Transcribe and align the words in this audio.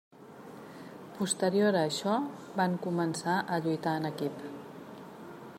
Posterior 1.19 1.77
a 1.81 1.83
això 1.89 2.15
van 2.63 2.81
començar 2.89 3.39
a 3.59 3.63
lluitar 3.67 3.95
en 4.01 4.13
equip. 4.15 4.45